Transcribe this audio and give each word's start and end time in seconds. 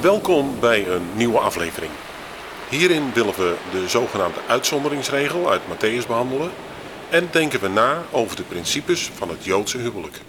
Welkom 0.00 0.60
bij 0.60 0.86
een 0.88 1.16
nieuwe 1.16 1.38
aflevering. 1.38 1.92
Hierin 2.68 3.12
willen 3.12 3.34
we 3.34 3.56
de 3.70 3.88
zogenaamde 3.88 4.40
uitzonderingsregel 4.48 5.50
uit 5.50 5.60
Matthäus 5.62 6.06
behandelen 6.06 6.52
en 7.10 7.28
denken 7.30 7.60
we 7.60 7.68
na 7.68 8.04
over 8.10 8.36
de 8.36 8.42
principes 8.42 9.10
van 9.14 9.28
het 9.28 9.44
Joodse 9.44 9.78
huwelijk. 9.78 10.20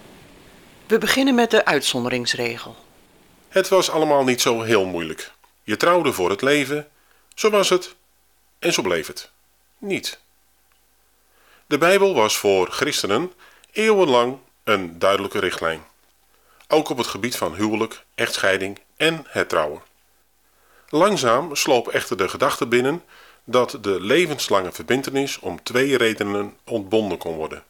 We 0.88 0.98
beginnen 0.98 1.36
met 1.36 1.52
de 1.52 1.66
uitzonderingsregel. 1.66 2.76
Het 3.50 3.68
was 3.68 3.90
allemaal 3.90 4.24
niet 4.24 4.42
zo 4.42 4.62
heel 4.62 4.86
moeilijk. 4.86 5.32
Je 5.64 5.78
trouwde 5.78 6.14
voor 6.14 6.30
het 6.30 6.42
leven, 6.42 6.88
zo 7.36 7.50
was 7.50 7.70
het 7.70 7.96
en 8.60 8.74
zo 8.74 8.82
bleef 8.82 9.08
het. 9.08 9.32
Niet. 9.78 10.20
De 11.68 11.78
Bijbel 11.78 12.14
was 12.14 12.38
voor 12.38 12.70
christenen 12.72 13.32
eeuwenlang 13.72 14.38
een 14.64 15.00
duidelijke 15.00 15.40
richtlijn. 15.40 15.84
Ook 16.68 16.90
op 16.90 16.98
het 16.98 17.08
gebied 17.08 17.36
van 17.36 17.56
huwelijk, 17.56 18.04
echtscheiding 18.16 18.80
en 19.02 19.26
het 19.28 19.50
trouwen. 19.50 19.82
Langzaam 20.90 21.56
sloop 21.56 21.88
echter 21.88 22.18
de 22.18 22.30
gedachte 22.30 22.68
binnen 22.68 23.04
dat 23.44 23.78
de 23.82 24.02
levenslange 24.02 24.72
verbintenis 24.72 25.40
om 25.40 25.64
twee 25.64 25.98
redenen 25.98 26.58
ontbonden 26.64 27.18
kon 27.18 27.36
worden. 27.36 27.64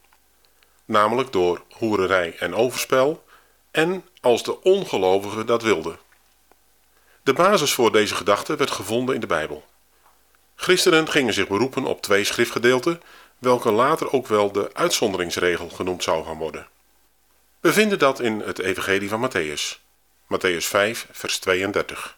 Namelijk 0.86 1.32
door 1.32 1.62
hoererij 1.70 2.36
en 2.38 2.56
overspel 2.56 3.24
en 3.72 4.06
als 4.22 4.44
de 4.44 4.62
ongelovige 4.62 5.46
dat 5.46 5.62
wilde. 5.62 5.98
De 7.24 7.34
basis 7.34 7.74
voor 7.74 7.92
deze 7.92 8.16
gedachte 8.16 8.56
werd 8.56 8.72
gevonden 8.72 9.16
in 9.16 9.22
de 9.22 9.28
Bijbel. 9.28 9.66
Christenen 10.56 11.10
gingen 11.10 11.34
zich 11.34 11.48
beroepen 11.48 11.86
op 11.86 12.02
twee 12.02 12.24
schriftgedeelten, 12.24 13.02
welke 13.40 13.72
later 13.72 14.14
ook 14.14 14.28
wel 14.28 14.52
de 14.52 14.70
uitzonderingsregel 14.74 15.70
genoemd 15.70 16.04
zou 16.04 16.26
gaan 16.26 16.38
worden. 16.38 16.68
We 17.60 17.74
vinden 17.74 18.00
dat 18.00 18.20
in 18.20 18.40
het 18.40 18.60
Evangelie 18.60 19.10
van 19.10 19.30
Matthäus, 19.30 19.90
Matthäus 20.32 20.66
5, 20.68 21.08
vers 21.12 21.40
32. 21.40 22.18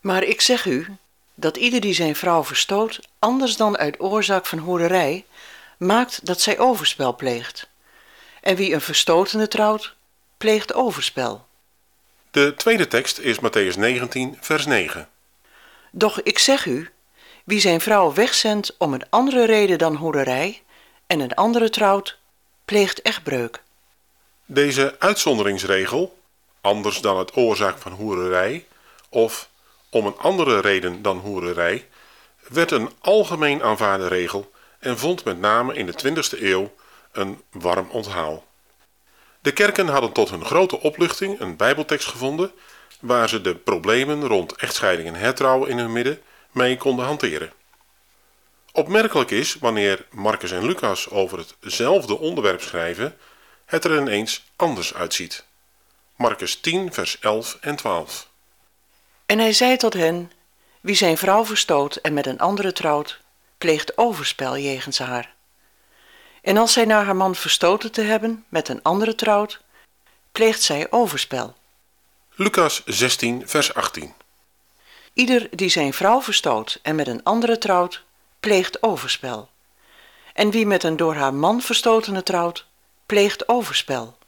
Maar 0.00 0.22
ik 0.22 0.40
zeg 0.40 0.64
u 0.64 0.86
dat 1.34 1.56
ieder 1.56 1.80
die 1.80 1.94
zijn 1.94 2.16
vrouw 2.16 2.44
verstoot, 2.44 3.00
anders 3.18 3.56
dan 3.56 3.76
uit 3.76 4.00
oorzaak 4.00 4.46
van 4.46 4.58
hoererij, 4.58 5.24
maakt 5.78 6.26
dat 6.26 6.40
zij 6.40 6.58
overspel 6.58 7.16
pleegt. 7.16 7.68
En 8.40 8.56
wie 8.56 8.74
een 8.74 8.80
verstotene 8.80 9.48
trouwt, 9.48 9.94
pleegt 10.36 10.74
overspel. 10.74 11.46
De 12.30 12.54
tweede 12.56 12.88
tekst 12.88 13.18
is 13.18 13.36
Matthäus 13.38 13.78
19, 13.78 14.36
vers 14.40 14.66
9. 14.66 15.08
Doch 15.90 16.20
ik 16.20 16.38
zeg 16.38 16.66
u, 16.66 16.90
wie 17.44 17.60
zijn 17.60 17.80
vrouw 17.80 18.12
wegzendt 18.12 18.74
om 18.78 18.94
een 18.94 19.10
andere 19.10 19.44
reden 19.44 19.78
dan 19.78 19.96
hoererij 19.96 20.62
en 21.06 21.20
een 21.20 21.34
andere 21.34 21.70
trouwt, 21.70 22.18
pleegt 22.64 23.02
echtbreuk. 23.02 23.62
Deze 24.46 24.96
uitzonderingsregel, 24.98 26.18
anders 26.64 27.00
dan 27.00 27.18
het 27.18 27.36
oorzaak 27.36 27.78
van 27.78 27.92
hoererij 27.92 28.66
of 29.08 29.48
om 29.90 30.06
een 30.06 30.18
andere 30.18 30.60
reden 30.60 31.02
dan 31.02 31.18
hoererij, 31.18 31.88
werd 32.48 32.70
een 32.70 32.90
algemeen 33.00 33.62
aanvaarde 33.62 34.08
regel 34.08 34.52
en 34.78 34.98
vond 34.98 35.24
met 35.24 35.38
name 35.38 35.74
in 35.74 35.86
de 35.86 35.92
20e 35.92 36.42
eeuw 36.42 36.74
een 37.12 37.42
warm 37.50 37.88
onthaal. 37.90 38.44
De 39.40 39.52
kerken 39.52 39.88
hadden 39.88 40.12
tot 40.12 40.30
hun 40.30 40.44
grote 40.44 40.80
opluchting 40.80 41.40
een 41.40 41.56
Bijbeltekst 41.56 42.08
gevonden 42.08 42.52
waar 43.00 43.28
ze 43.28 43.40
de 43.40 43.54
problemen 43.54 44.26
rond 44.26 44.56
echtscheiding 44.56 45.08
en 45.08 45.14
hertrouwen 45.14 45.70
in 45.70 45.78
hun 45.78 45.92
midden 45.92 46.22
mee 46.50 46.76
konden 46.76 47.04
hanteren. 47.04 47.52
Opmerkelijk 48.72 49.30
is 49.30 49.54
wanneer 49.54 50.06
Marcus 50.10 50.50
en 50.50 50.66
Lucas 50.66 51.10
over 51.10 51.44
hetzelfde 51.60 52.18
onderwerp 52.18 52.60
schrijven, 52.60 53.16
het 53.64 53.84
er 53.84 53.98
ineens 53.98 54.44
anders 54.56 54.94
uitziet. 54.94 55.44
Marcus 56.16 56.60
10, 56.60 56.92
vers 56.92 57.18
11 57.18 57.58
en 57.60 57.76
12. 57.76 58.28
En 59.26 59.38
hij 59.38 59.52
zei 59.52 59.76
tot 59.76 59.92
hen: 59.94 60.32
Wie 60.80 60.94
zijn 60.94 61.18
vrouw 61.18 61.44
verstoot 61.44 61.96
en 61.96 62.12
met 62.12 62.26
een 62.26 62.38
andere 62.38 62.72
trouwt, 62.72 63.20
pleegt 63.58 63.98
overspel 63.98 64.58
jegens 64.58 64.98
haar. 64.98 65.34
En 66.42 66.56
als 66.56 66.72
zij 66.72 66.84
na 66.84 67.04
haar 67.04 67.16
man 67.16 67.34
verstoten 67.34 67.92
te 67.92 68.02
hebben 68.02 68.44
met 68.48 68.68
een 68.68 68.82
andere 68.82 69.14
trouwt, 69.14 69.60
pleegt 70.32 70.62
zij 70.62 70.86
overspel. 70.90 71.54
Lucas 72.34 72.82
16, 72.84 73.48
vers 73.48 73.74
18. 73.74 74.14
Ieder 75.12 75.48
die 75.50 75.68
zijn 75.68 75.92
vrouw 75.92 76.22
verstoot 76.22 76.78
en 76.82 76.94
met 76.94 77.06
een 77.06 77.22
andere 77.22 77.58
trouwt, 77.58 78.02
pleegt 78.40 78.82
overspel. 78.82 79.48
En 80.32 80.50
wie 80.50 80.66
met 80.66 80.82
een 80.82 80.96
door 80.96 81.14
haar 81.14 81.34
man 81.34 81.60
verstotene 81.60 82.22
trouwt, 82.22 82.66
pleegt 83.06 83.48
overspel. 83.48 84.18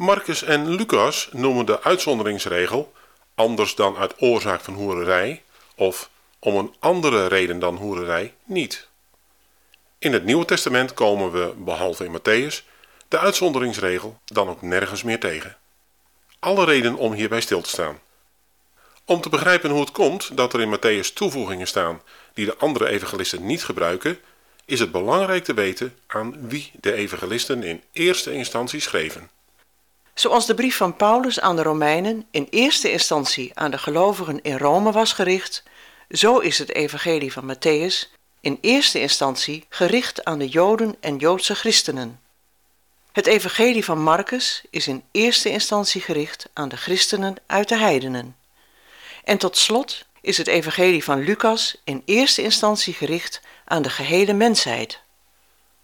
Marcus 0.00 0.42
en 0.42 0.68
Lucas 0.68 1.28
noemen 1.32 1.66
de 1.66 1.82
uitzonderingsregel 1.82 2.92
anders 3.34 3.74
dan 3.74 3.96
uit 3.96 4.14
oorzaak 4.18 4.60
van 4.60 4.74
hoererij 4.74 5.42
of 5.74 6.10
om 6.38 6.56
een 6.56 6.74
andere 6.78 7.26
reden 7.26 7.58
dan 7.58 7.76
hoererij 7.76 8.34
niet. 8.44 8.88
In 9.98 10.12
het 10.12 10.24
Nieuwe 10.24 10.44
Testament 10.44 10.94
komen 10.94 11.32
we, 11.32 11.52
behalve 11.56 12.04
in 12.04 12.18
Matthäus, 12.18 12.64
de 13.08 13.18
uitzonderingsregel 13.18 14.20
dan 14.24 14.48
ook 14.48 14.62
nergens 14.62 15.02
meer 15.02 15.20
tegen. 15.20 15.56
Alle 16.38 16.64
reden 16.64 16.94
om 16.94 17.12
hierbij 17.12 17.40
stil 17.40 17.60
te 17.60 17.68
staan. 17.68 18.00
Om 19.04 19.20
te 19.20 19.28
begrijpen 19.28 19.70
hoe 19.70 19.80
het 19.80 19.92
komt 19.92 20.36
dat 20.36 20.52
er 20.52 20.60
in 20.60 20.76
Matthäus 20.76 21.12
toevoegingen 21.12 21.66
staan 21.66 22.02
die 22.34 22.46
de 22.46 22.56
andere 22.56 22.88
evangelisten 22.88 23.46
niet 23.46 23.64
gebruiken, 23.64 24.18
is 24.64 24.80
het 24.80 24.92
belangrijk 24.92 25.44
te 25.44 25.54
weten 25.54 25.96
aan 26.06 26.48
wie 26.48 26.72
de 26.80 26.92
evangelisten 26.92 27.62
in 27.62 27.82
eerste 27.92 28.32
instantie 28.32 28.80
schreven. 28.80 29.30
Zoals 30.20 30.46
de 30.46 30.54
brief 30.54 30.76
van 30.76 30.96
Paulus 30.96 31.40
aan 31.40 31.56
de 31.56 31.62
Romeinen 31.62 32.26
in 32.30 32.46
eerste 32.50 32.90
instantie 32.90 33.50
aan 33.54 33.70
de 33.70 33.78
gelovigen 33.78 34.42
in 34.42 34.58
Rome 34.58 34.92
was 34.92 35.12
gericht, 35.12 35.62
zo 36.10 36.38
is 36.38 36.58
het 36.58 36.74
evangelie 36.74 37.32
van 37.32 37.54
Matthäus 37.54 38.16
in 38.40 38.58
eerste 38.60 39.00
instantie 39.00 39.66
gericht 39.68 40.24
aan 40.24 40.38
de 40.38 40.48
Joden 40.48 40.96
en 41.00 41.16
Joodse 41.16 41.54
christenen. 41.54 42.20
Het 43.12 43.26
evangelie 43.26 43.84
van 43.84 44.02
Marcus 44.02 44.62
is 44.70 44.86
in 44.86 45.02
eerste 45.10 45.48
instantie 45.48 46.00
gericht 46.00 46.48
aan 46.52 46.68
de 46.68 46.76
christenen 46.76 47.36
uit 47.46 47.68
de 47.68 47.76
heidenen. 47.76 48.36
En 49.24 49.38
tot 49.38 49.56
slot 49.56 50.04
is 50.20 50.36
het 50.36 50.46
evangelie 50.46 51.04
van 51.04 51.24
Lucas 51.24 51.76
in 51.84 52.02
eerste 52.04 52.42
instantie 52.42 52.94
gericht 52.94 53.40
aan 53.64 53.82
de 53.82 53.90
gehele 53.90 54.32
mensheid. 54.32 55.00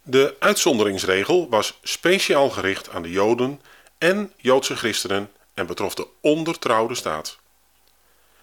De 0.03 0.35
uitzonderingsregel 0.39 1.49
was 1.49 1.79
speciaal 1.81 2.49
gericht 2.49 2.89
aan 2.89 3.01
de 3.01 3.11
Joden 3.11 3.61
en 3.97 4.33
Joodse 4.37 4.75
christenen 4.75 5.31
en 5.53 5.65
betrof 5.65 5.95
de 5.95 6.07
ondertrouwde 6.21 6.95
staat. 6.95 7.37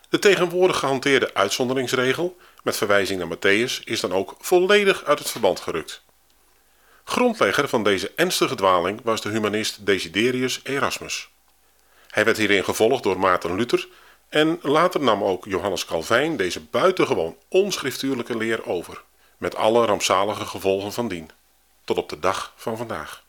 De 0.08 0.18
tegenwoordig 0.18 0.78
gehanteerde 0.78 1.34
uitzonderingsregel 1.34 2.36
met 2.62 2.76
verwijzing 2.76 3.18
naar 3.18 3.36
Matthäus 3.36 3.84
is 3.84 4.00
dan 4.00 4.12
ook 4.12 4.34
volledig 4.38 5.04
uit 5.04 5.18
het 5.18 5.30
verband 5.30 5.60
gerukt. 5.60 6.02
Grondlegger 7.04 7.68
van 7.68 7.82
deze 7.82 8.12
ernstige 8.16 8.54
dwaling 8.54 9.00
was 9.02 9.20
de 9.20 9.28
humanist 9.28 9.86
Desiderius 9.86 10.60
Erasmus. 10.62 11.28
Hij 12.10 12.24
werd 12.24 12.36
hierin 12.36 12.64
gevolgd 12.64 13.02
door 13.02 13.18
Maarten 13.18 13.56
Luther 13.56 13.88
en 14.28 14.58
later 14.62 15.00
nam 15.00 15.24
ook 15.24 15.44
Johannes 15.44 15.84
Calvijn 15.84 16.36
deze 16.36 16.60
buitengewoon 16.60 17.36
onschriftuurlijke 17.48 18.36
leer 18.36 18.66
over, 18.66 19.02
met 19.36 19.56
alle 19.56 19.84
rampzalige 19.86 20.44
gevolgen 20.46 20.92
van 20.92 21.08
dien, 21.08 21.30
tot 21.84 21.96
op 21.96 22.08
de 22.08 22.18
dag 22.18 22.52
van 22.56 22.76
vandaag. 22.76 23.22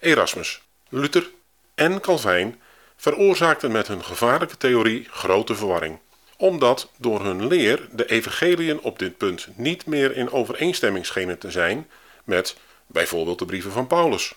Erasmus, 0.00 0.62
Luther 0.90 1.30
en 1.74 2.00
Calvijn 2.00 2.60
veroorzaakten 2.96 3.72
met 3.72 3.86
hun 3.86 4.04
gevaarlijke 4.04 4.56
theorie 4.56 5.06
grote 5.10 5.54
verwarring, 5.54 5.98
omdat 6.36 6.90
door 6.96 7.24
hun 7.24 7.46
leer 7.46 7.88
de 7.92 8.06
evangeliën 8.06 8.80
op 8.80 8.98
dit 8.98 9.16
punt 9.16 9.48
niet 9.54 9.86
meer 9.86 10.16
in 10.16 10.30
overeenstemming 10.30 11.06
schenen 11.06 11.38
te 11.38 11.50
zijn 11.50 11.90
met 12.24 12.56
bijvoorbeeld 12.86 13.38
de 13.38 13.44
brieven 13.44 13.72
van 13.72 13.86
Paulus. 13.86 14.34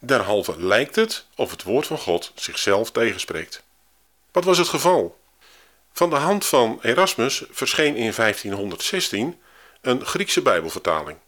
Derhalve 0.00 0.54
lijkt 0.58 0.96
het 0.96 1.26
of 1.36 1.50
het 1.50 1.62
woord 1.62 1.86
van 1.86 1.98
God 1.98 2.32
zichzelf 2.34 2.90
tegenspreekt. 2.90 3.62
Wat 4.32 4.44
was 4.44 4.58
het 4.58 4.68
geval? 4.68 5.18
Van 5.92 6.10
de 6.10 6.16
hand 6.16 6.46
van 6.46 6.78
Erasmus 6.82 7.44
verscheen 7.50 7.96
in 7.96 8.12
1516 8.16 9.40
een 9.80 10.06
Griekse 10.06 10.42
Bijbelvertaling. 10.42 11.18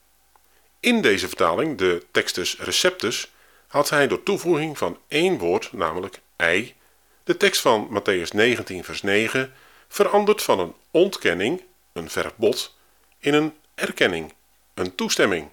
In 0.80 1.00
deze 1.00 1.28
vertaling, 1.28 1.78
de 1.78 2.06
Textus 2.10 2.58
Receptus, 2.58 3.30
had 3.68 3.90
hij 3.90 4.08
door 4.08 4.22
toevoeging 4.22 4.78
van 4.78 4.98
één 5.08 5.38
woord, 5.38 5.72
namelijk 5.72 6.20
ei, 6.36 6.76
De 7.24 7.36
tekst 7.36 7.60
van 7.60 7.88
Matthäus 7.90 8.28
19, 8.32 8.84
vers 8.84 9.02
9 9.02 9.52
verandert 9.88 10.42
van 10.42 10.58
een 10.58 10.74
ontkenning, 10.90 11.62
een 11.92 12.10
verbod, 12.10 12.76
in 13.18 13.34
een 13.34 13.54
erkenning, 13.74 14.32
een 14.74 14.94
toestemming. 14.94 15.48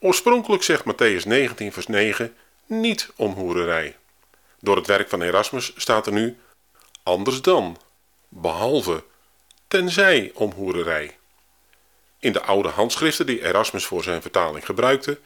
Oorspronkelijk 0.00 0.62
zegt 0.62 0.84
Matthäus 0.84 1.26
19, 1.26 1.72
vers 1.72 1.86
9 1.86 2.36
niet 2.66 3.10
om 3.16 3.32
hoererij. 3.32 3.96
Door 4.60 4.76
het 4.76 4.86
werk 4.86 5.08
van 5.08 5.22
Erasmus 5.22 5.72
staat 5.76 6.06
er 6.06 6.12
nu 6.12 6.38
anders 7.02 7.42
dan, 7.42 7.76
behalve, 8.28 9.04
tenzij 9.68 10.30
om 10.34 10.52
hoererij. 10.52 11.16
In 12.18 12.32
de 12.32 12.42
oude 12.42 12.68
handschriften 12.68 13.26
die 13.26 13.44
Erasmus 13.44 13.84
voor 13.84 14.02
zijn 14.02 14.22
vertaling 14.22 14.64
gebruikte, 14.64 15.18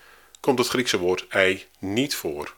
komt 0.43 0.59
het 0.59 0.69
Griekse 0.69 0.99
woord 0.99 1.27
ei 1.29 1.67
niet 1.79 2.15
voor. 2.15 2.55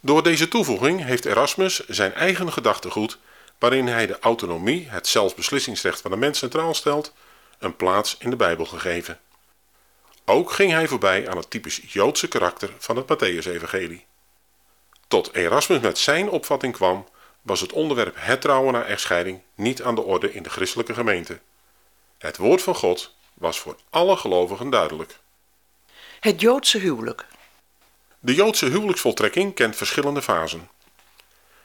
Door 0.00 0.22
deze 0.22 0.48
toevoeging 0.48 1.04
heeft 1.04 1.24
Erasmus 1.24 1.86
zijn 1.86 2.14
eigen 2.14 2.52
gedachtegoed, 2.52 3.18
waarin 3.58 3.86
hij 3.86 4.06
de 4.06 4.18
autonomie, 4.18 4.88
het 4.88 5.06
zelfbeslissingsrecht 5.06 6.00
van 6.00 6.10
de 6.10 6.16
mens 6.16 6.38
centraal 6.38 6.74
stelt, 6.74 7.12
een 7.58 7.76
plaats 7.76 8.16
in 8.18 8.30
de 8.30 8.36
Bijbel 8.36 8.64
gegeven. 8.64 9.20
Ook 10.24 10.52
ging 10.52 10.72
hij 10.72 10.88
voorbij 10.88 11.28
aan 11.28 11.36
het 11.36 11.50
typisch 11.50 11.80
Joodse 11.86 12.28
karakter 12.28 12.70
van 12.78 12.96
het 12.96 13.04
Matthäus-evangelie. 13.04 14.04
Tot 15.08 15.34
Erasmus 15.34 15.80
met 15.80 15.98
zijn 15.98 16.30
opvatting 16.30 16.72
kwam, 16.72 17.06
was 17.42 17.60
het 17.60 17.72
onderwerp 17.72 18.14
het 18.18 18.40
trouwen 18.40 18.72
na 18.72 18.84
echtscheiding 18.84 19.40
niet 19.54 19.82
aan 19.82 19.94
de 19.94 20.02
orde 20.02 20.32
in 20.32 20.42
de 20.42 20.50
christelijke 20.50 20.94
gemeente. 20.94 21.40
Het 22.18 22.36
woord 22.36 22.62
van 22.62 22.74
God 22.74 23.14
was 23.34 23.58
voor 23.58 23.76
alle 23.90 24.16
gelovigen 24.16 24.70
duidelijk. 24.70 25.20
Het 26.22 26.40
Joodse 26.40 26.78
huwelijk. 26.78 27.26
De 28.18 28.34
Joodse 28.34 28.66
huwelijksvoltrekking 28.66 29.54
kent 29.54 29.76
verschillende 29.76 30.22
fasen. 30.22 30.68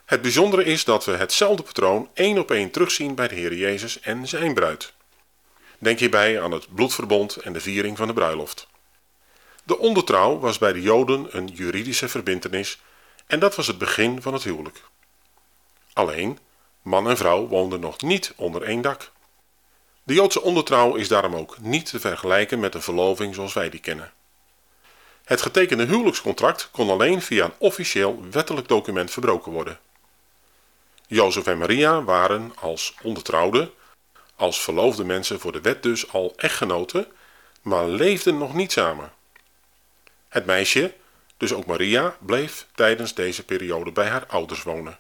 Het 0.06 0.22
bijzondere 0.22 0.64
is 0.64 0.84
dat 0.84 1.06
we 1.06 1.12
hetzelfde 1.12 1.64
patroon 1.64 2.10
één 2.14 2.38
op 2.38 2.52
één 2.52 2.72
terugzien 2.72 3.16
bij 3.16 3.28
de 3.28 3.36
Heer 3.36 3.54
Jezus 3.54 4.00
en 4.00 4.28
zijn 4.28 4.54
bruid. 4.54 4.94
Denk 5.80 6.00
hierbij 6.00 6.42
aan 6.42 6.52
het 6.52 6.76
bloedverbond 6.76 7.36
en 7.36 7.54
de 7.54 7.60
viering 7.60 7.98
van 7.98 8.08
de 8.08 8.14
bruiloft. 8.14 8.68
De 9.64 9.78
ondertrouw 9.78 10.40
was 10.40 10.58
bij 10.58 10.74
de 10.74 10.82
Joden 10.82 11.38
een 11.38 11.48
juridische 11.48 12.08
verbintenis 12.08 12.82
en 13.28 13.40
dat 13.40 13.56
was 13.56 13.68
het 13.68 13.78
begin 13.78 14.22
van 14.22 14.34
het 14.34 14.44
huwelijk. 14.44 14.82
Alleen, 15.94 16.40
man 16.82 17.10
en 17.10 17.18
vrouw 17.18 17.48
woonden 17.48 17.80
nog 17.80 18.02
niet 18.02 18.34
onder 18.36 18.62
één 18.62 18.82
dak. 18.82 19.12
De 20.04 20.14
Joodse 20.14 20.42
ondertrouw 20.42 20.96
is 20.96 21.08
daarom 21.08 21.36
ook 21.36 21.58
niet 21.60 21.86
te 21.86 22.00
vergelijken 22.00 22.60
met 22.60 22.76
een 22.76 22.82
verloving 22.82 23.36
zoals 23.36 23.54
wij 23.54 23.70
die 23.70 23.80
kennen. 23.80 24.12
Het 25.28 25.42
getekende 25.42 25.86
huwelijkscontract 25.86 26.70
kon 26.72 26.90
alleen 26.90 27.22
via 27.22 27.46
een 27.46 27.54
officieel 27.58 28.24
wettelijk 28.32 28.68
document 28.68 29.12
verbroken 29.12 29.52
worden. 29.52 29.80
Jozef 31.08 31.48
en 31.48 31.58
Maria 31.58 32.04
waren 32.04 32.52
als 32.56 32.96
ondertrouwden, 33.02 33.72
als 34.36 34.62
verloofde 34.62 35.04
mensen 35.04 35.40
voor 35.40 35.52
de 35.52 35.62
wet 35.62 35.84
dus 35.84 36.12
al 36.12 36.34
echtgenoten, 36.36 37.08
maar 37.62 37.88
leefden 37.88 38.38
nog 38.38 38.54
niet 38.54 38.72
samen. 38.72 39.14
Het 40.30 40.46
meisje, 40.46 40.94
dus 41.38 41.54
ook 41.54 41.66
Maria, 41.66 42.18
bleef 42.20 42.68
tijdens 42.76 43.14
deze 43.14 43.44
periode 43.44 43.92
bij 43.92 44.08
haar 44.08 44.26
ouders 44.28 44.64
wonen. 44.64 45.00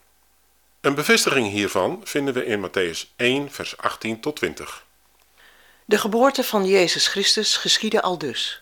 Een 0.82 0.96
bevestiging 0.96 1.50
hiervan 1.50 2.02
vinden 2.04 2.34
we 2.34 2.46
in 2.46 2.70
Matthäus 2.70 3.16
1, 3.16 3.52
vers 3.52 3.78
18 3.78 4.22
tot 4.22 4.36
20. 4.36 4.86
De 5.86 5.98
geboorte 5.98 6.44
van 6.44 6.66
Jezus 6.66 7.08
Christus 7.08 7.58
geschiedde 7.58 8.02
al 8.02 8.18
dus. 8.18 8.62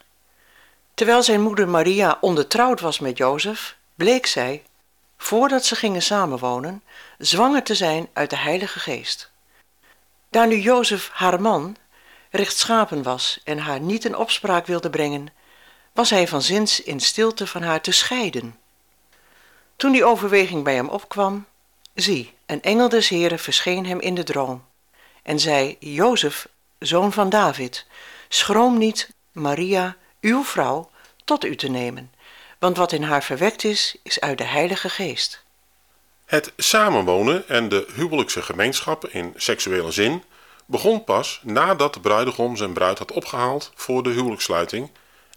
Terwijl 0.95 1.23
zijn 1.23 1.41
moeder 1.41 1.67
Maria 1.67 2.17
ondertrouwd 2.21 2.79
was 2.79 2.99
met 2.99 3.17
Jozef, 3.17 3.75
bleek 3.95 4.25
zij, 4.25 4.63
voordat 5.17 5.65
ze 5.65 5.75
gingen 5.75 6.01
samenwonen, 6.01 6.83
zwanger 7.17 7.63
te 7.63 7.75
zijn 7.75 8.07
uit 8.13 8.29
de 8.29 8.37
Heilige 8.37 8.79
Geest. 8.79 9.31
Daar 10.29 10.47
nu 10.47 10.59
Jozef 10.59 11.09
haar 11.13 11.41
man 11.41 11.75
rechtschapen 12.29 13.03
was 13.03 13.39
en 13.43 13.57
haar 13.57 13.79
niet 13.79 14.05
in 14.05 14.15
opspraak 14.15 14.65
wilde 14.65 14.89
brengen, 14.89 15.27
was 15.93 16.09
hij 16.09 16.27
van 16.27 16.41
zins 16.41 16.83
in 16.83 16.99
stilte 16.99 17.47
van 17.47 17.61
haar 17.61 17.81
te 17.81 17.91
scheiden. 17.91 18.59
Toen 19.75 19.91
die 19.91 20.05
overweging 20.05 20.63
bij 20.63 20.75
hem 20.75 20.89
opkwam, 20.89 21.45
zie, 21.93 22.33
een 22.45 22.61
engel 22.61 22.89
des 22.89 23.09
Heren 23.09 23.39
verscheen 23.39 23.85
hem 23.85 23.99
in 23.99 24.15
de 24.15 24.23
droom 24.23 24.65
en 25.23 25.39
zei: 25.39 25.75
Jozef, 25.79 26.47
zoon 26.79 27.13
van 27.13 27.29
David, 27.29 27.85
schroom 28.29 28.77
niet 28.77 29.09
Maria, 29.31 29.97
uw 30.25 30.43
vrouw, 30.43 30.89
tot 31.25 31.45
u 31.45 31.55
te 31.55 31.67
nemen, 31.67 32.11
want 32.59 32.77
wat 32.77 32.91
in 32.91 33.03
haar 33.03 33.23
verwekt 33.23 33.63
is, 33.63 33.95
is 34.03 34.19
uit 34.19 34.37
de 34.37 34.43
Heilige 34.43 34.89
Geest. 34.89 35.43
Het 36.25 36.53
samenwonen 36.57 37.47
en 37.47 37.69
de 37.69 37.87
huwelijkse 37.93 38.41
gemeenschap 38.41 39.07
in 39.07 39.33
seksuele 39.35 39.91
zin 39.91 40.23
begon 40.65 41.03
pas 41.03 41.39
nadat 41.43 41.93
de 41.93 41.99
bruidegom 41.99 42.55
zijn 42.55 42.73
bruid 42.73 42.97
had 42.97 43.11
opgehaald 43.11 43.71
voor 43.75 44.03
de 44.03 44.09
huwelijkssluiting 44.09 44.91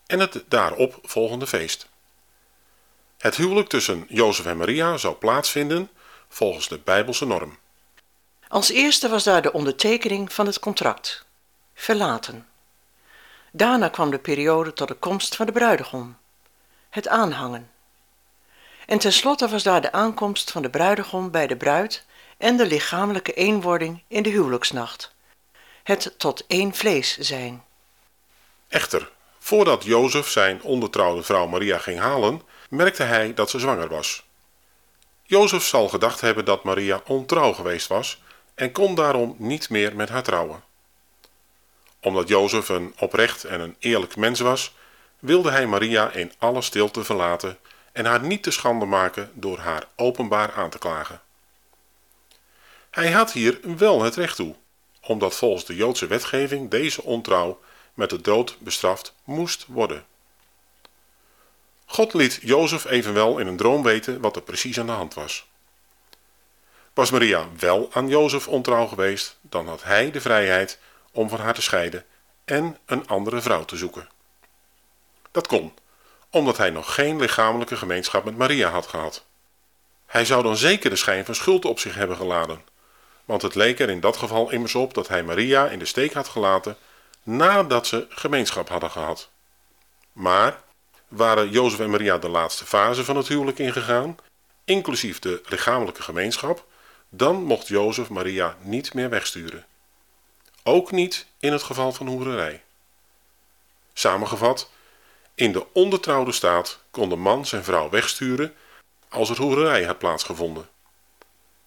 en 0.06 0.20
het 0.20 0.44
daarop 0.48 0.98
volgende 1.02 1.46
feest. 1.46 1.88
Het 3.18 3.36
huwelijk 3.36 3.68
tussen 3.68 4.04
Jozef 4.08 4.46
en 4.46 4.56
Maria 4.56 4.96
zou 4.96 5.14
plaatsvinden 5.14 5.90
volgens 6.28 6.68
de 6.68 6.78
Bijbelse 6.84 7.26
norm. 7.26 7.58
Als 8.48 8.70
eerste 8.70 9.08
was 9.08 9.24
daar 9.24 9.42
de 9.42 9.52
ondertekening 9.52 10.32
van 10.32 10.46
het 10.46 10.58
contract, 10.58 11.24
verlaten. 11.74 12.47
Daarna 13.52 13.88
kwam 13.88 14.10
de 14.10 14.18
periode 14.18 14.72
tot 14.72 14.88
de 14.88 14.94
komst 14.94 15.36
van 15.36 15.46
de 15.46 15.52
bruidegom, 15.52 16.16
het 16.90 17.08
aanhangen. 17.08 17.70
En 18.86 18.98
tenslotte 18.98 19.48
was 19.48 19.62
daar 19.62 19.80
de 19.80 19.92
aankomst 19.92 20.50
van 20.50 20.62
de 20.62 20.70
bruidegom 20.70 21.30
bij 21.30 21.46
de 21.46 21.56
bruid 21.56 22.04
en 22.36 22.56
de 22.56 22.66
lichamelijke 22.66 23.32
eenwording 23.32 24.02
in 24.08 24.22
de 24.22 24.30
huwelijksnacht, 24.30 25.14
het 25.82 26.14
tot 26.16 26.44
één 26.46 26.74
vlees 26.74 27.16
zijn. 27.18 27.64
Echter, 28.68 29.10
voordat 29.38 29.84
Jozef 29.84 30.28
zijn 30.28 30.62
ondertrouwde 30.62 31.22
vrouw 31.22 31.46
Maria 31.46 31.78
ging 31.78 31.98
halen, 31.98 32.42
merkte 32.70 33.02
hij 33.02 33.34
dat 33.34 33.50
ze 33.50 33.58
zwanger 33.58 33.88
was. 33.88 34.26
Jozef 35.22 35.64
zal 35.64 35.88
gedacht 35.88 36.20
hebben 36.20 36.44
dat 36.44 36.64
Maria 36.64 37.00
ontrouw 37.06 37.52
geweest 37.52 37.86
was 37.86 38.22
en 38.54 38.72
kon 38.72 38.94
daarom 38.94 39.34
niet 39.38 39.70
meer 39.70 39.96
met 39.96 40.08
haar 40.08 40.22
trouwen. 40.22 40.62
Omdat 42.00 42.28
Jozef 42.28 42.68
een 42.68 42.94
oprecht 42.98 43.44
en 43.44 43.60
een 43.60 43.76
eerlijk 43.78 44.16
mens 44.16 44.40
was, 44.40 44.74
wilde 45.18 45.50
hij 45.50 45.66
Maria 45.66 46.10
in 46.10 46.32
alle 46.38 46.62
stilte 46.62 47.04
verlaten 47.04 47.58
en 47.92 48.04
haar 48.04 48.22
niet 48.22 48.42
te 48.42 48.50
schande 48.50 48.84
maken 48.84 49.30
door 49.34 49.58
haar 49.58 49.84
openbaar 49.96 50.52
aan 50.52 50.70
te 50.70 50.78
klagen. 50.78 51.20
Hij 52.90 53.10
had 53.10 53.32
hier 53.32 53.60
wel 53.62 54.02
het 54.02 54.16
recht 54.16 54.36
toe, 54.36 54.54
omdat 55.00 55.36
volgens 55.36 55.64
de 55.64 55.74
Joodse 55.74 56.06
wetgeving 56.06 56.70
deze 56.70 57.02
ontrouw 57.02 57.60
met 57.94 58.10
de 58.10 58.20
dood 58.20 58.56
bestraft 58.58 59.14
moest 59.24 59.64
worden. 59.68 60.06
God 61.84 62.14
liet 62.14 62.38
Jozef 62.42 62.84
evenwel 62.84 63.38
in 63.38 63.46
een 63.46 63.56
droom 63.56 63.82
weten 63.82 64.20
wat 64.20 64.36
er 64.36 64.42
precies 64.42 64.78
aan 64.78 64.86
de 64.86 64.92
hand 64.92 65.14
was. 65.14 65.46
Was 66.94 67.10
Maria 67.10 67.48
wel 67.58 67.88
aan 67.92 68.08
Jozef 68.08 68.48
ontrouw 68.48 68.86
geweest, 68.86 69.38
dan 69.40 69.68
had 69.68 69.82
hij 69.82 70.10
de 70.10 70.20
vrijheid 70.20 70.78
om 71.12 71.28
van 71.28 71.40
haar 71.40 71.54
te 71.54 71.62
scheiden 71.62 72.04
en 72.44 72.78
een 72.86 73.08
andere 73.08 73.40
vrouw 73.40 73.64
te 73.64 73.76
zoeken. 73.76 74.08
Dat 75.30 75.46
kon, 75.46 75.72
omdat 76.30 76.56
hij 76.56 76.70
nog 76.70 76.94
geen 76.94 77.20
lichamelijke 77.20 77.76
gemeenschap 77.76 78.24
met 78.24 78.36
Maria 78.36 78.70
had 78.70 78.86
gehad. 78.86 79.24
Hij 80.06 80.24
zou 80.24 80.42
dan 80.42 80.56
zeker 80.56 80.90
de 80.90 80.96
schijn 80.96 81.24
van 81.24 81.34
schuld 81.34 81.64
op 81.64 81.78
zich 81.78 81.94
hebben 81.94 82.16
geladen, 82.16 82.62
want 83.24 83.42
het 83.42 83.54
leek 83.54 83.80
er 83.80 83.90
in 83.90 84.00
dat 84.00 84.16
geval 84.16 84.50
immers 84.50 84.74
op 84.74 84.94
dat 84.94 85.08
hij 85.08 85.22
Maria 85.22 85.68
in 85.68 85.78
de 85.78 85.84
steek 85.84 86.12
had 86.12 86.28
gelaten 86.28 86.76
nadat 87.22 87.86
ze 87.86 88.06
gemeenschap 88.08 88.68
hadden 88.68 88.90
gehad. 88.90 89.28
Maar 90.12 90.60
waren 91.08 91.50
Jozef 91.50 91.80
en 91.80 91.90
Maria 91.90 92.18
de 92.18 92.28
laatste 92.28 92.66
fase 92.66 93.04
van 93.04 93.16
het 93.16 93.28
huwelijk 93.28 93.58
ingegaan, 93.58 94.16
inclusief 94.64 95.18
de 95.18 95.40
lichamelijke 95.48 96.02
gemeenschap, 96.02 96.66
dan 97.08 97.42
mocht 97.42 97.68
Jozef 97.68 98.08
Maria 98.08 98.56
niet 98.60 98.94
meer 98.94 99.10
wegsturen. 99.10 99.66
Ook 100.62 100.90
niet 100.90 101.26
in 101.40 101.52
het 101.52 101.62
geval 101.62 101.92
van 101.92 102.06
hoererij. 102.06 102.62
Samengevat, 103.92 104.70
in 105.34 105.52
de 105.52 105.66
ondertrouwde 105.72 106.32
staat 106.32 106.78
kon 106.90 107.08
de 107.08 107.16
man 107.16 107.46
zijn 107.46 107.64
vrouw 107.64 107.90
wegsturen 107.90 108.54
als 109.08 109.30
er 109.30 109.36
hoererij 109.36 109.84
had 109.84 109.98
plaatsgevonden. 109.98 110.68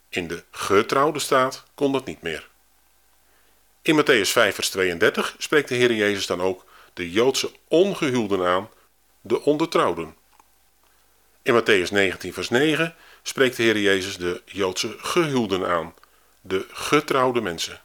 In 0.10 0.28
de 0.28 0.44
getrouwde 0.52 1.20
staat 1.20 1.64
kon 1.76 1.92
dat 1.92 2.06
niet 2.06 2.22
meer. 2.22 2.50
In 3.82 4.02
Matthäus 4.02 4.30
5 4.30 4.56
vers 4.56 4.70
32 4.70 5.36
spreekt 5.38 5.70
de 5.70 5.76
Heer 5.76 5.94
Jezus 5.94 6.26
dan 6.26 6.42
ook 6.42 6.66
de 6.94 7.12
Joodse 7.12 7.52
ongehuwden 7.68 8.46
aan, 8.46 8.70
de 9.22 9.42
ondertrouwden. 9.42 10.16
In 11.42 11.62
Matthäus 11.62 11.92
19 11.92 12.34
vers 12.34 12.50
9 12.50 12.96
spreekt 13.22 13.58
de 13.58 13.64
Heer 13.64 13.78
Jezus 13.80 14.18
de 14.18 14.42
Joodse 14.46 14.96
gehuwden 14.98 15.68
aan, 15.68 15.94
de 16.42 16.66
getrouwde 16.72 17.42
mensen. 17.42 17.82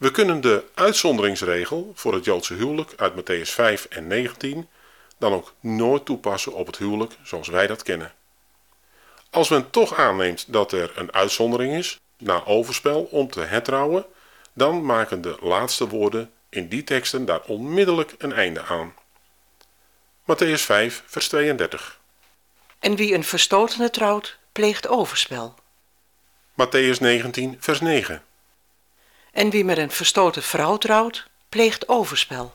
We 0.00 0.10
kunnen 0.10 0.40
de 0.40 0.64
uitzonderingsregel 0.74 1.92
voor 1.94 2.14
het 2.14 2.24
Joodse 2.24 2.54
huwelijk 2.54 2.92
uit 2.96 3.12
Matthäus 3.12 3.50
5 3.50 3.84
en 3.84 4.06
19 4.06 4.68
dan 5.18 5.32
ook 5.32 5.54
nooit 5.60 6.04
toepassen 6.04 6.52
op 6.52 6.66
het 6.66 6.76
huwelijk 6.76 7.16
zoals 7.22 7.48
wij 7.48 7.66
dat 7.66 7.82
kennen. 7.82 8.12
Als 9.30 9.48
men 9.48 9.70
toch 9.70 9.94
aanneemt 9.94 10.52
dat 10.52 10.72
er 10.72 10.92
een 10.94 11.12
uitzondering 11.12 11.74
is, 11.74 12.00
na 12.18 12.44
overspel 12.44 13.02
om 13.02 13.30
te 13.30 13.40
hertrouwen, 13.40 14.06
dan 14.52 14.84
maken 14.84 15.20
de 15.20 15.36
laatste 15.40 15.88
woorden 15.88 16.30
in 16.48 16.68
die 16.68 16.84
teksten 16.84 17.24
daar 17.24 17.42
onmiddellijk 17.46 18.14
een 18.18 18.32
einde 18.32 18.62
aan. 18.62 18.94
Matthäus 20.22 20.62
5, 20.62 21.02
vers 21.06 21.28
32. 21.28 22.00
En 22.78 22.96
wie 22.96 23.14
een 23.14 23.24
verstotene 23.24 23.90
trouwt, 23.90 24.38
pleegt 24.52 24.88
overspel. 24.88 25.54
Matthäus 26.52 26.98
19, 27.00 27.56
vers 27.60 27.80
9. 27.80 28.22
En 29.32 29.50
wie 29.50 29.64
met 29.64 29.78
een 29.78 29.90
verstoten 29.90 30.42
vrouw 30.42 30.76
trouwt, 30.76 31.26
pleegt 31.48 31.88
overspel. 31.88 32.54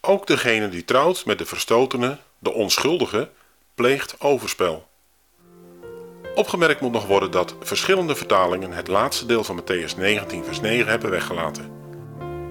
Ook 0.00 0.26
degene 0.26 0.68
die 0.68 0.84
trouwt 0.84 1.24
met 1.24 1.38
de 1.38 1.46
verstotene, 1.46 2.18
de 2.38 2.52
onschuldige, 2.52 3.30
pleegt 3.74 4.20
overspel. 4.20 4.88
Opgemerkt 6.34 6.80
moet 6.80 6.92
nog 6.92 7.06
worden 7.06 7.30
dat 7.30 7.54
verschillende 7.60 8.14
vertalingen 8.14 8.72
het 8.72 8.88
laatste 8.88 9.26
deel 9.26 9.44
van 9.44 9.60
Matthäus 9.60 9.96
19, 9.96 10.44
vers 10.44 10.60
9 10.60 10.86
hebben 10.86 11.10
weggelaten. 11.10 11.70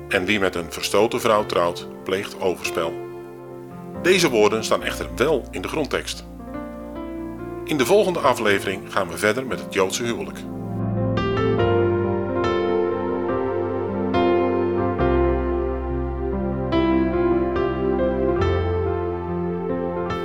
En 0.10 0.26
wie 0.26 0.40
met 0.40 0.56
een 0.56 0.72
verstoten 0.72 1.22
vrouw 1.22 1.46
trouwt, 1.46 1.88
pleegt 2.04 2.42
overspel. 2.42 2.94
Deze 4.02 4.30
woorden 4.30 4.64
staan 4.64 4.84
echter 4.84 5.10
wel 5.16 5.48
in 5.52 5.62
de 5.62 5.68
grondtekst. 5.68 6.26
In 7.64 7.78
de 7.78 7.86
volgende 7.86 8.20
aflevering 8.20 8.94
gaan 8.94 9.10
we 9.10 9.18
verder 9.18 9.46
met 9.46 9.60
het 9.60 9.74
Joodse 9.74 10.04
huwelijk. 10.04 10.40